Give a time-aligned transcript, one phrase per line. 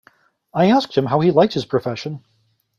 [0.51, 2.23] I asked him how he liked his profession.